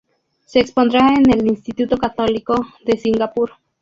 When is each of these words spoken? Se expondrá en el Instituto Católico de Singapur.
Se 0.47 0.59
expondrá 0.59 1.09
en 1.13 1.31
el 1.31 1.45
Instituto 1.45 1.95
Católico 1.95 2.55
de 2.83 2.97
Singapur. 2.97 3.51